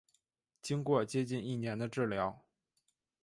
[0.63, 2.43] 经过接近一年的治疗